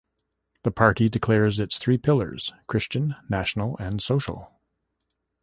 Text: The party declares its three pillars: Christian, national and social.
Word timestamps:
The 0.63 0.71
party 0.71 1.09
declares 1.09 1.59
its 1.59 1.77
three 1.77 1.99
pillars: 1.99 2.51
Christian, 2.65 3.15
national 3.29 3.77
and 3.77 4.01
social. 4.01 4.51